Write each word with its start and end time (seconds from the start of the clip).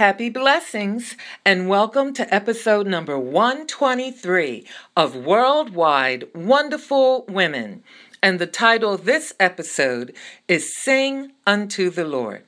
Happy 0.00 0.30
blessings 0.30 1.14
and 1.44 1.68
welcome 1.68 2.14
to 2.14 2.34
episode 2.34 2.86
number 2.86 3.18
123 3.18 4.66
of 4.96 5.14
Worldwide 5.14 6.26
Wonderful 6.34 7.26
Women. 7.28 7.82
And 8.22 8.38
the 8.38 8.46
title 8.46 8.94
of 8.94 9.04
this 9.04 9.34
episode 9.38 10.16
is 10.48 10.74
Sing 10.74 11.32
Unto 11.46 11.90
the 11.90 12.06
Lord. 12.06 12.44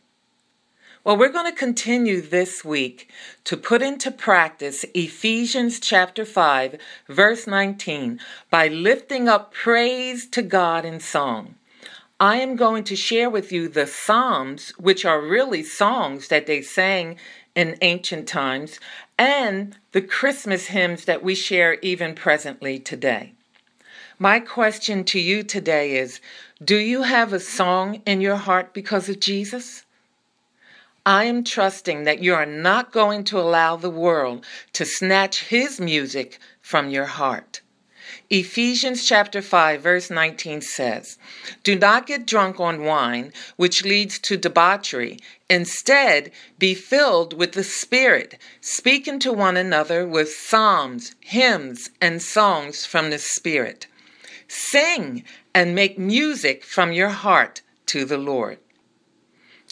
Well, 1.04 1.18
we're 1.18 1.28
going 1.28 1.52
to 1.52 1.58
continue 1.58 2.22
this 2.22 2.64
week 2.64 3.10
to 3.44 3.58
put 3.58 3.82
into 3.82 4.10
practice 4.10 4.86
Ephesians 4.94 5.78
chapter 5.78 6.24
5, 6.24 6.80
verse 7.06 7.46
19, 7.46 8.18
by 8.50 8.68
lifting 8.68 9.28
up 9.28 9.52
praise 9.52 10.26
to 10.28 10.40
God 10.40 10.86
in 10.86 11.00
song. 11.00 11.56
I 12.22 12.36
am 12.36 12.54
going 12.54 12.84
to 12.84 12.94
share 12.94 13.28
with 13.28 13.50
you 13.50 13.66
the 13.66 13.84
Psalms, 13.84 14.70
which 14.78 15.04
are 15.04 15.20
really 15.20 15.64
songs 15.64 16.28
that 16.28 16.46
they 16.46 16.62
sang 16.62 17.16
in 17.54 17.76
ancient 17.82 18.26
times, 18.26 18.78
and 19.18 19.76
the 19.92 20.02
Christmas 20.02 20.66
hymns 20.66 21.04
that 21.04 21.22
we 21.22 21.34
share 21.34 21.74
even 21.82 22.14
presently 22.14 22.78
today. 22.78 23.32
My 24.18 24.40
question 24.40 25.04
to 25.04 25.18
you 25.18 25.42
today 25.42 25.96
is 25.96 26.20
Do 26.62 26.76
you 26.76 27.02
have 27.02 27.32
a 27.32 27.40
song 27.40 28.02
in 28.06 28.20
your 28.20 28.36
heart 28.36 28.72
because 28.72 29.08
of 29.08 29.20
Jesus? 29.20 29.84
I 31.04 31.24
am 31.24 31.42
trusting 31.42 32.04
that 32.04 32.22
you 32.22 32.34
are 32.34 32.46
not 32.46 32.92
going 32.92 33.24
to 33.24 33.40
allow 33.40 33.74
the 33.74 33.90
world 33.90 34.44
to 34.74 34.84
snatch 34.84 35.44
his 35.44 35.80
music 35.80 36.38
from 36.60 36.90
your 36.90 37.06
heart. 37.06 37.61
Ephesians 38.30 39.06
chapter 39.06 39.40
5 39.40 39.82
verse 39.82 40.10
19 40.10 40.60
says, 40.60 41.18
"Do 41.62 41.74
not 41.74 42.06
get 42.06 42.26
drunk 42.26 42.60
on 42.60 42.84
wine, 42.84 43.32
which 43.56 43.84
leads 43.84 44.18
to 44.20 44.36
debauchery. 44.36 45.18
Instead, 45.48 46.30
be 46.58 46.74
filled 46.74 47.32
with 47.32 47.52
the 47.52 47.64
Spirit, 47.64 48.38
speaking 48.60 49.18
to 49.20 49.32
one 49.32 49.56
another 49.56 50.06
with 50.06 50.34
psalms, 50.34 51.14
hymns, 51.20 51.90
and 52.00 52.22
songs 52.22 52.86
from 52.86 53.10
the 53.10 53.18
Spirit. 53.18 53.86
Sing 54.48 55.24
and 55.54 55.74
make 55.74 55.98
music 55.98 56.64
from 56.64 56.92
your 56.92 57.10
heart 57.10 57.62
to 57.86 58.04
the 58.04 58.18
Lord." 58.18 58.58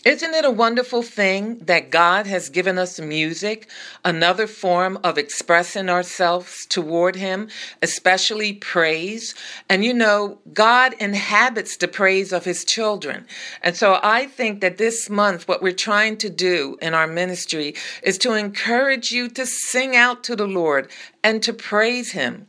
Isn't 0.02 0.32
it 0.32 0.46
a 0.46 0.50
wonderful 0.50 1.02
thing 1.02 1.58
that 1.58 1.90
God 1.90 2.26
has 2.26 2.48
given 2.48 2.78
us 2.78 2.98
music, 2.98 3.68
another 4.02 4.46
form 4.46 4.98
of 5.04 5.18
expressing 5.18 5.90
ourselves 5.90 6.64
toward 6.70 7.16
Him, 7.16 7.48
especially 7.82 8.54
praise? 8.54 9.34
And 9.68 9.84
you 9.84 9.92
know, 9.92 10.38
God 10.54 10.94
inhabits 10.94 11.76
the 11.76 11.86
praise 11.86 12.32
of 12.32 12.46
His 12.46 12.64
children. 12.64 13.26
And 13.60 13.76
so 13.76 14.00
I 14.02 14.24
think 14.24 14.62
that 14.62 14.78
this 14.78 15.10
month, 15.10 15.46
what 15.46 15.60
we're 15.62 15.72
trying 15.72 16.16
to 16.18 16.30
do 16.30 16.78
in 16.80 16.94
our 16.94 17.06
ministry 17.06 17.74
is 18.02 18.16
to 18.18 18.32
encourage 18.32 19.12
you 19.12 19.28
to 19.28 19.44
sing 19.44 19.96
out 19.96 20.24
to 20.24 20.34
the 20.34 20.48
Lord 20.48 20.90
and 21.22 21.42
to 21.42 21.52
praise 21.52 22.12
Him. 22.12 22.46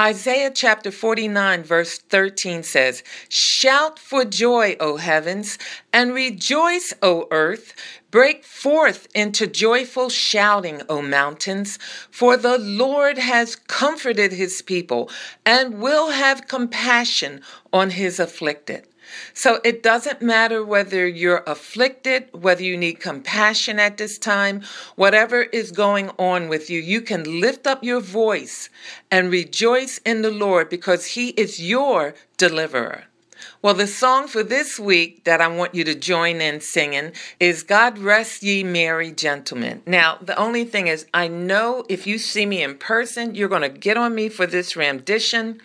Isaiah 0.00 0.50
chapter 0.54 0.90
49, 0.90 1.62
verse 1.62 1.98
13 1.98 2.62
says, 2.62 3.02
Shout 3.28 3.98
for 3.98 4.24
joy, 4.24 4.76
O 4.80 4.96
heavens, 4.96 5.58
and 5.92 6.14
rejoice, 6.14 6.94
O 7.02 7.28
earth. 7.30 7.74
Break 8.10 8.44
forth 8.44 9.08
into 9.14 9.46
joyful 9.46 10.10
shouting, 10.10 10.82
O 10.88 11.00
mountains, 11.00 11.78
for 12.10 12.36
the 12.36 12.58
Lord 12.58 13.16
has 13.16 13.56
comforted 13.56 14.32
his 14.32 14.60
people 14.60 15.10
and 15.46 15.80
will 15.80 16.10
have 16.10 16.46
compassion 16.46 17.40
on 17.72 17.90
his 17.90 18.20
afflicted. 18.20 18.86
So 19.34 19.60
it 19.64 19.82
doesn't 19.82 20.22
matter 20.22 20.64
whether 20.64 21.06
you're 21.06 21.42
afflicted, 21.46 22.28
whether 22.32 22.62
you 22.62 22.76
need 22.76 23.00
compassion 23.00 23.78
at 23.78 23.96
this 23.96 24.18
time, 24.18 24.62
whatever 24.96 25.42
is 25.42 25.72
going 25.72 26.10
on 26.18 26.48
with 26.48 26.70
you, 26.70 26.80
you 26.80 27.00
can 27.00 27.40
lift 27.40 27.66
up 27.66 27.82
your 27.82 28.00
voice 28.00 28.68
and 29.10 29.30
rejoice 29.30 29.98
in 30.04 30.22
the 30.22 30.30
Lord 30.30 30.68
because 30.68 31.06
He 31.06 31.28
is 31.30 31.60
your 31.60 32.14
deliverer. 32.36 33.04
Well, 33.62 33.74
the 33.74 33.86
song 33.86 34.26
for 34.26 34.42
this 34.42 34.78
week 34.78 35.24
that 35.24 35.40
I 35.40 35.48
want 35.48 35.74
you 35.74 35.84
to 35.84 35.94
join 35.94 36.40
in 36.40 36.60
singing 36.60 37.12
is 37.38 37.62
God 37.62 37.98
Rest 37.98 38.42
Ye 38.42 38.64
Merry 38.64 39.12
Gentlemen. 39.12 39.82
Now, 39.86 40.18
the 40.20 40.36
only 40.36 40.64
thing 40.64 40.88
is, 40.88 41.06
I 41.14 41.28
know 41.28 41.84
if 41.88 42.06
you 42.06 42.18
see 42.18 42.44
me 42.44 42.62
in 42.62 42.76
person, 42.76 43.34
you're 43.34 43.48
going 43.48 43.62
to 43.62 43.68
get 43.68 43.96
on 43.96 44.14
me 44.14 44.28
for 44.28 44.46
this 44.46 44.76
rendition, 44.76 45.60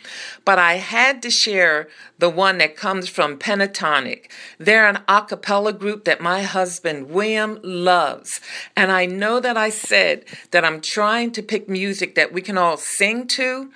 but 0.45 0.59
I 0.59 0.75
had 0.75 1.21
to 1.23 1.31
share 1.31 1.87
the 2.19 2.29
one 2.29 2.57
that 2.59 2.75
comes 2.75 3.09
from 3.09 3.37
Pentatonix. 3.37 4.25
They're 4.57 4.87
an 4.87 4.99
a 5.07 5.21
cappella 5.23 5.73
group 5.73 6.05
that 6.05 6.21
my 6.21 6.43
husband 6.43 7.09
William 7.09 7.59
loves. 7.63 8.39
And 8.75 8.91
I 8.91 9.05
know 9.05 9.39
that 9.39 9.57
I 9.57 9.69
said 9.69 10.25
that 10.51 10.65
I'm 10.65 10.81
trying 10.81 11.31
to 11.31 11.43
pick 11.43 11.69
music 11.69 12.15
that 12.15 12.31
we 12.31 12.41
can 12.41 12.57
all 12.57 12.77
sing 12.77 13.27
to. 13.27 13.71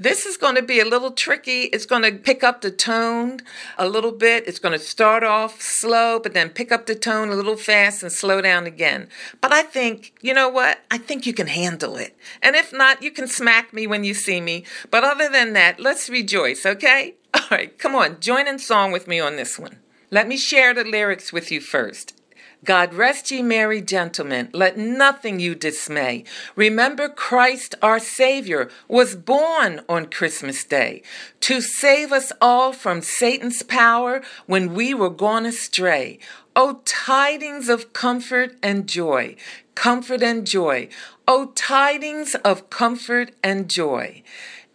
This 0.00 0.24
is 0.24 0.38
going 0.38 0.54
to 0.54 0.62
be 0.62 0.80
a 0.80 0.86
little 0.86 1.10
tricky. 1.10 1.64
It's 1.64 1.84
going 1.84 2.04
to 2.04 2.12
pick 2.12 2.42
up 2.42 2.62
the 2.62 2.70
tone 2.70 3.40
a 3.76 3.86
little 3.86 4.12
bit. 4.12 4.48
It's 4.48 4.58
going 4.58 4.72
to 4.72 4.82
start 4.82 5.22
off 5.22 5.60
slow, 5.60 6.18
but 6.18 6.32
then 6.32 6.48
pick 6.48 6.72
up 6.72 6.86
the 6.86 6.94
tone 6.94 7.28
a 7.28 7.34
little 7.34 7.58
fast 7.58 8.02
and 8.02 8.10
slow 8.10 8.40
down 8.40 8.64
again. 8.64 9.08
But 9.42 9.52
I 9.52 9.60
think, 9.60 10.14
you 10.22 10.32
know 10.32 10.48
what? 10.48 10.80
I 10.90 10.96
think 10.96 11.26
you 11.26 11.34
can 11.34 11.48
handle 11.48 11.96
it. 11.98 12.16
And 12.40 12.56
if 12.56 12.72
not, 12.72 13.02
you 13.02 13.10
can 13.10 13.28
smack 13.28 13.74
me 13.74 13.86
when 13.86 14.02
you 14.02 14.14
see 14.14 14.40
me. 14.40 14.64
But 14.90 15.04
other 15.04 15.28
than 15.28 15.52
that, 15.52 15.78
let's 15.78 16.08
rejoice, 16.08 16.64
okay? 16.64 17.16
All 17.34 17.42
right, 17.50 17.78
come 17.78 17.94
on, 17.94 18.20
join 18.20 18.48
in 18.48 18.58
song 18.58 18.92
with 18.92 19.06
me 19.06 19.20
on 19.20 19.36
this 19.36 19.58
one. 19.58 19.80
Let 20.10 20.26
me 20.26 20.38
share 20.38 20.72
the 20.72 20.82
lyrics 20.82 21.30
with 21.30 21.52
you 21.52 21.60
first. 21.60 22.19
God 22.64 22.92
rest 22.92 23.30
ye 23.30 23.42
merry 23.42 23.80
gentlemen, 23.80 24.50
let 24.52 24.76
nothing 24.76 25.40
you 25.40 25.54
dismay. 25.54 26.24
Remember 26.56 27.08
Christ 27.08 27.74
our 27.80 27.98
Savior 27.98 28.68
was 28.86 29.16
born 29.16 29.80
on 29.88 30.06
Christmas 30.06 30.62
Day 30.64 31.02
to 31.40 31.62
save 31.62 32.12
us 32.12 32.32
all 32.40 32.72
from 32.74 33.00
Satan's 33.00 33.62
power 33.62 34.20
when 34.46 34.74
we 34.74 34.92
were 34.92 35.10
gone 35.10 35.46
astray. 35.46 36.18
O 36.54 36.82
tidings 36.84 37.68
of 37.70 37.94
comfort 37.94 38.56
and 38.62 38.86
joy, 38.86 39.36
comfort 39.74 40.22
and 40.22 40.46
joy. 40.46 40.88
O 41.26 41.46
tidings 41.54 42.34
of 42.44 42.68
comfort 42.68 43.30
and 43.42 43.70
joy. 43.70 44.22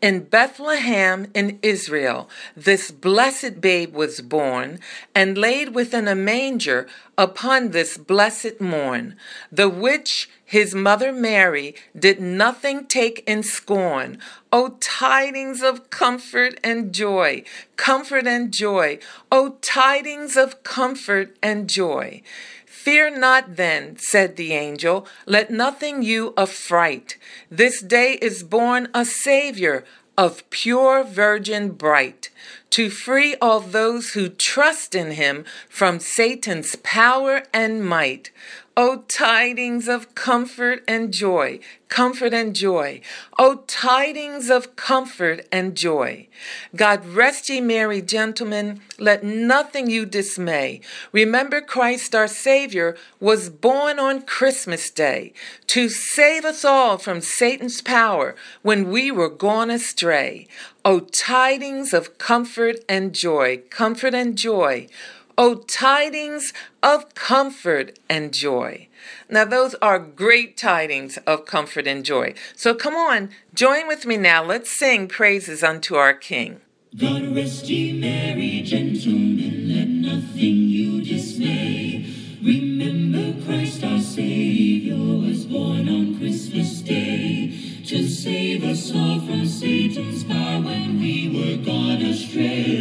In 0.01 0.25
Bethlehem 0.25 1.27
in 1.33 1.57
Israel, 1.61 2.29
this 2.55 2.91
blessed 2.91 3.61
babe 3.61 3.93
was 3.95 4.21
born 4.21 4.79
and 5.15 5.37
laid 5.37 5.73
within 5.73 6.07
a 6.07 6.15
manger 6.15 6.87
upon 7.17 7.71
this 7.71 7.97
blessed 7.97 8.59
morn, 8.59 9.15
the 9.51 9.69
which 9.69 10.29
his 10.43 10.75
mother 10.75 11.11
Mary 11.11 11.75
did 11.97 12.19
nothing 12.19 12.85
take 12.85 13.23
in 13.25 13.41
scorn. 13.41 14.19
O 14.51 14.77
tidings 14.79 15.63
of 15.63 15.89
comfort 15.89 16.59
and 16.63 16.93
joy, 16.93 17.43
comfort 17.77 18.27
and 18.27 18.51
joy. 18.51 18.99
O 19.31 19.57
tidings 19.61 20.35
of 20.35 20.61
comfort 20.63 21.35
and 21.41 21.69
joy. 21.69 22.21
Fear 22.85 23.17
not 23.17 23.55
then, 23.55 23.97
said 23.97 24.35
the 24.35 24.53
angel, 24.53 25.07
let 25.25 25.49
nothing 25.49 26.03
you 26.03 26.35
affright. 26.37 27.17
This 27.49 27.81
day 27.81 28.19
is 28.21 28.43
born 28.43 28.89
a 28.93 29.03
Savior 29.05 29.83
of 30.15 30.47
pure 30.51 31.03
virgin 31.03 31.71
bright, 31.71 32.29
to 32.69 32.91
free 32.91 33.37
all 33.41 33.59
those 33.59 34.11
who 34.11 34.29
trust 34.29 34.93
in 34.93 35.13
him 35.13 35.45
from 35.67 35.99
Satan's 35.99 36.75
power 36.83 37.41
and 37.51 37.83
might. 37.83 38.29
O 38.77 39.05
tidings 39.07 39.87
of 39.87 40.15
comfort 40.15 40.83
and 40.85 41.13
joy, 41.13 41.59
comfort 41.87 42.33
and 42.33 42.53
joy. 42.53 42.99
O 43.39 43.63
tidings 43.67 44.49
of 44.49 44.75
comfort 44.75 45.47
and 45.49 45.77
joy. 45.77 46.27
God 46.75 47.05
rest 47.05 47.47
ye 47.47 47.61
merry 47.61 48.01
gentlemen, 48.01 48.81
let 48.99 49.23
nothing 49.23 49.89
you 49.89 50.05
dismay. 50.05 50.81
Remember 51.13 51.61
Christ 51.61 52.13
our 52.13 52.27
Savior 52.27 52.97
was 53.21 53.49
born 53.49 53.97
on 53.97 54.23
Christmas 54.23 54.89
Day 54.89 55.31
to 55.67 55.87
save 55.87 56.43
us 56.43 56.65
all 56.65 56.97
from 56.97 57.21
Satan's 57.21 57.81
power 57.81 58.35
when 58.61 58.91
we 58.91 59.09
were 59.09 59.29
gone 59.29 59.69
astray. 59.69 60.47
O 60.83 60.99
tidings 60.99 61.93
of 61.93 62.17
comfort 62.17 62.75
and 62.89 63.15
joy, 63.15 63.61
comfort 63.69 64.13
and 64.13 64.37
joy. 64.37 64.89
O 65.37 65.55
tidings 65.55 66.53
of 66.81 67.13
comfort 67.13 67.99
and 68.09 68.33
joy. 68.33 68.87
Now, 69.29 69.45
those 69.45 69.75
are 69.81 69.99
great 69.99 70.57
tidings 70.57 71.17
of 71.27 71.45
comfort 71.45 71.87
and 71.87 72.05
joy. 72.05 72.33
So 72.55 72.73
come 72.73 72.95
on, 72.95 73.29
join 73.53 73.87
with 73.87 74.05
me 74.05 74.17
now. 74.17 74.43
Let's 74.43 74.77
sing 74.77 75.07
praises 75.07 75.63
unto 75.63 75.95
our 75.95 76.13
King. 76.13 76.61
God 76.97 77.35
rest 77.35 77.67
ye 77.67 77.99
merry 77.99 78.61
gentlemen, 78.61 79.67
let 79.67 79.89
nothing 79.89 80.55
you 80.69 81.03
dismay. 81.03 82.05
Remember 82.41 83.43
Christ 83.45 83.83
our 83.83 83.99
Savior 83.99 84.95
was 84.95 85.45
born 85.45 85.89
on 85.89 86.17
Christmas 86.17 86.81
Day 86.81 87.81
to 87.85 88.07
save 88.07 88.63
us 88.63 88.93
all 88.95 89.19
from 89.19 89.45
Satan's 89.45 90.23
power 90.23 90.61
when 90.61 90.99
we 90.99 91.27
were 91.27 91.65
gone 91.65 92.01
astray. 92.01 92.74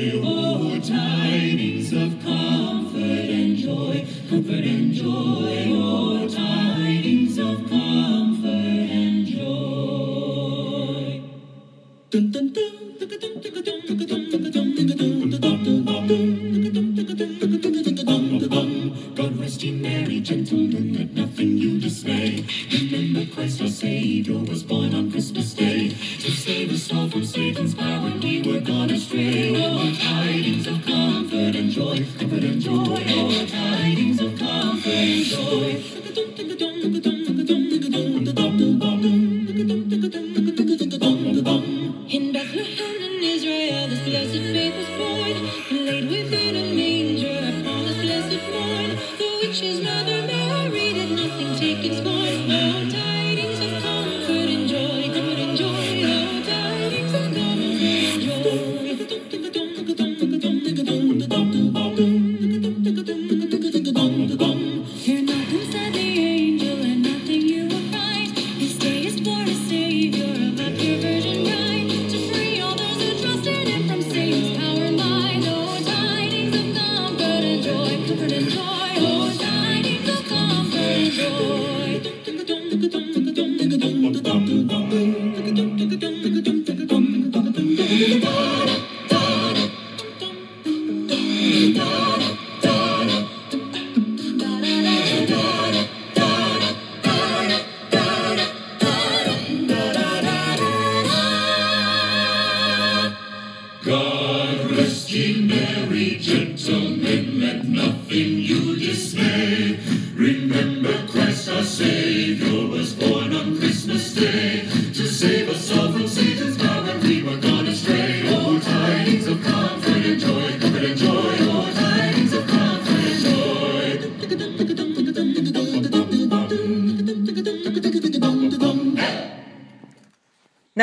Tidings 33.47 34.21
of 34.21 34.39
comfort 34.39 34.89
and 34.89 35.25
joy. 35.25 37.14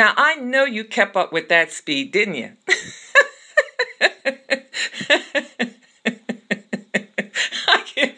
Now, 0.02 0.14
I 0.16 0.34
know 0.34 0.64
you 0.64 0.82
kept 0.82 1.14
up 1.14 1.32
with 1.32 1.48
that 1.48 1.70
speed, 1.70 2.10
didn't 2.10 2.34
you? 2.34 2.56
I 7.68 7.82
can, 7.86 8.14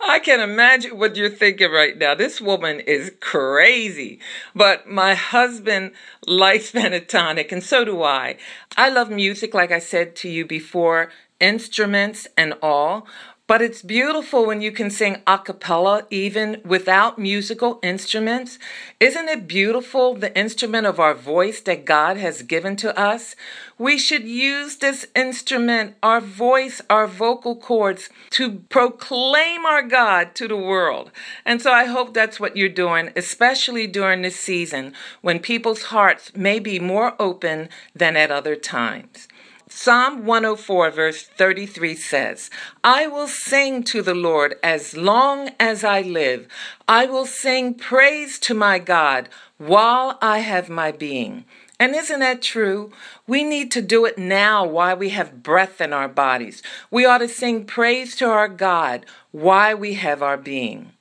I, 0.00 0.20
can 0.20 0.38
imagine 0.38 0.96
what 0.96 1.16
you're 1.16 1.30
thinking 1.30 1.72
right 1.72 1.98
now. 1.98 2.14
This 2.14 2.40
woman 2.40 2.78
is 2.78 3.10
crazy. 3.18 4.20
But 4.54 4.86
my 4.86 5.14
husband 5.14 5.94
likes 6.28 6.70
Pentatonix, 6.72 7.50
and 7.50 7.64
so 7.64 7.84
do 7.84 8.04
I. 8.04 8.36
I 8.76 8.88
love 8.88 9.10
music, 9.10 9.54
like 9.54 9.72
I 9.72 9.80
said 9.80 10.14
to 10.14 10.28
you 10.28 10.46
before, 10.46 11.10
instruments 11.40 12.28
and 12.38 12.54
all. 12.62 13.08
But 13.52 13.60
it's 13.60 13.82
beautiful 13.82 14.46
when 14.46 14.62
you 14.62 14.72
can 14.72 14.88
sing 14.88 15.18
a 15.26 15.36
cappella 15.36 16.06
even 16.08 16.62
without 16.64 17.18
musical 17.18 17.80
instruments. 17.82 18.58
Isn't 18.98 19.28
it 19.28 19.46
beautiful, 19.46 20.14
the 20.14 20.34
instrument 20.34 20.86
of 20.86 20.98
our 20.98 21.12
voice 21.12 21.60
that 21.60 21.84
God 21.84 22.16
has 22.16 22.40
given 22.40 22.76
to 22.76 22.98
us? 22.98 23.36
We 23.76 23.98
should 23.98 24.24
use 24.24 24.76
this 24.76 25.06
instrument, 25.14 25.96
our 26.02 26.22
voice, 26.22 26.80
our 26.88 27.06
vocal 27.06 27.54
cords, 27.54 28.08
to 28.30 28.60
proclaim 28.70 29.66
our 29.66 29.82
God 29.82 30.34
to 30.36 30.48
the 30.48 30.56
world. 30.56 31.10
And 31.44 31.60
so 31.60 31.72
I 31.72 31.84
hope 31.84 32.14
that's 32.14 32.40
what 32.40 32.56
you're 32.56 32.70
doing, 32.70 33.10
especially 33.16 33.86
during 33.86 34.22
this 34.22 34.40
season 34.40 34.94
when 35.20 35.40
people's 35.40 35.82
hearts 35.82 36.34
may 36.34 36.58
be 36.58 36.78
more 36.78 37.14
open 37.20 37.68
than 37.94 38.16
at 38.16 38.30
other 38.30 38.56
times. 38.56 39.28
Psalm 39.74 40.26
104, 40.26 40.90
verse 40.90 41.22
33 41.24 41.96
says, 41.96 42.50
I 42.84 43.06
will 43.08 43.26
sing 43.26 43.82
to 43.84 44.00
the 44.00 44.14
Lord 44.14 44.54
as 44.62 44.96
long 44.96 45.50
as 45.58 45.82
I 45.82 46.02
live. 46.02 46.46
I 46.86 47.06
will 47.06 47.26
sing 47.26 47.74
praise 47.74 48.38
to 48.40 48.54
my 48.54 48.78
God 48.78 49.28
while 49.58 50.18
I 50.20 50.38
have 50.38 50.68
my 50.68 50.92
being. 50.92 51.46
And 51.80 51.96
isn't 51.96 52.20
that 52.20 52.42
true? 52.42 52.92
We 53.26 53.42
need 53.42 53.72
to 53.72 53.82
do 53.82 54.04
it 54.04 54.18
now 54.18 54.64
while 54.64 54.96
we 54.96 55.08
have 55.08 55.42
breath 55.42 55.80
in 55.80 55.92
our 55.92 56.08
bodies. 56.08 56.62
We 56.90 57.04
ought 57.06 57.18
to 57.18 57.28
sing 57.28 57.64
praise 57.64 58.14
to 58.16 58.26
our 58.26 58.48
God 58.48 59.04
while 59.32 59.76
we 59.78 59.94
have 59.94 60.22
our 60.22 60.36
being. 60.36 60.92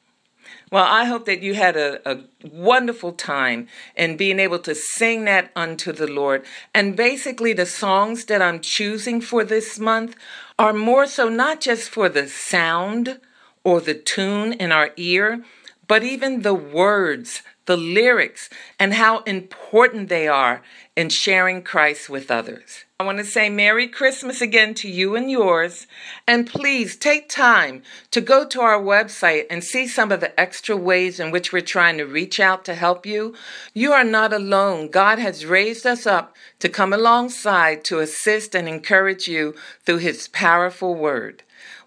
Well, 0.72 0.86
I 0.86 1.04
hope 1.04 1.26
that 1.26 1.44
you 1.44 1.54
had 1.54 1.76
a, 1.76 2.00
a, 2.10 2.24
wonderful 2.50 3.12
time 3.12 3.68
in 3.98 4.16
being 4.16 4.40
able 4.40 4.60
to 4.60 4.74
sing 4.74 5.26
that 5.26 5.52
unto 5.54 5.92
the 5.92 6.08
Lord. 6.08 6.46
And 6.74 6.96
basically, 6.96 7.52
the 7.52 7.66
songs 7.66 8.24
that 8.26 8.42
I'm 8.42 8.62
choosing 8.62 9.20
for 9.20 9.44
this 9.44 9.78
month 9.78 10.16
are 10.58 10.72
more 10.72 11.08
so 11.08 11.28
not 11.28 11.60
just 11.60 11.90
for 11.90 12.08
the 12.08 12.30
sound 12.30 13.20
or 13.66 13.82
the 13.82 13.94
tune 13.94 14.54
in 14.54 14.72
our 14.72 14.92
ear, 14.96 15.44
but 15.90 16.04
even 16.04 16.42
the 16.42 16.54
words, 16.54 17.42
the 17.72 17.78
lyrics, 17.78 18.50
and 18.78 18.96
how 18.96 19.20
important 19.20 20.10
they 20.10 20.28
are 20.28 20.62
in 20.98 21.08
sharing 21.08 21.62
Christ 21.62 22.10
with 22.10 22.30
others. 22.30 22.84
I 23.00 23.04
want 23.06 23.18
to 23.20 23.24
say 23.24 23.48
Merry 23.48 23.88
Christmas 23.88 24.42
again 24.42 24.74
to 24.74 24.90
you 24.90 25.16
and 25.16 25.32
yours. 25.32 25.88
And 26.28 26.46
please 26.46 26.98
take 26.98 27.30
time 27.30 27.82
to 28.12 28.20
go 28.20 28.46
to 28.46 28.60
our 28.60 28.78
website 28.78 29.46
and 29.50 29.64
see 29.64 29.88
some 29.88 30.12
of 30.12 30.20
the 30.20 30.38
extra 30.38 30.76
ways 30.76 31.18
in 31.18 31.32
which 31.32 31.54
we're 31.54 31.62
trying 31.62 31.98
to 31.98 32.04
reach 32.04 32.42
out 32.42 32.66
to 32.66 32.76
help 32.76 33.06
you. 33.06 33.36
You 33.74 33.94
are 33.94 34.04
not 34.04 34.34
alone. 34.34 34.90
God 34.90 35.18
has 35.18 35.46
raised 35.46 35.88
us 35.88 36.06
up 36.06 36.36
to 36.60 36.68
come 36.68 36.92
alongside 36.92 37.86
to 37.86 38.00
assist 38.00 38.54
and 38.54 38.68
encourage 38.68 39.30
you 39.30 39.56
through 39.86 40.00
His 40.00 40.28
powerful 40.28 40.94
word. 40.94 41.44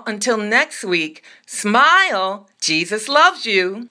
until 0.07 0.37
next 0.38 0.83
week, 0.85 1.23
smile. 1.47 2.49
Jesus 2.61 3.09
loves 3.09 3.45
you. 3.47 3.91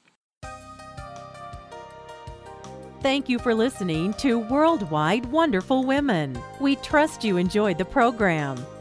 Thank 3.03 3.27
you 3.27 3.37
for 3.37 3.53
listening 3.53 4.13
to 4.13 4.39
Worldwide 4.39 5.25
Wonderful 5.25 5.83
Women. 5.83 6.41
We 6.61 6.77
trust 6.77 7.21
you 7.21 7.35
enjoyed 7.35 7.77
the 7.77 7.83
program. 7.83 8.65